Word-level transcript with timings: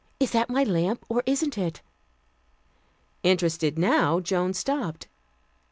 Is 0.19 0.31
that 0.31 0.49
my 0.49 0.63
lamp, 0.63 1.05
or 1.09 1.21
isn't 1.27 1.59
it?" 1.59 1.81
Interested 3.23 3.77
now, 3.77 4.19
Joan 4.19 4.55
stopped. 4.55 5.07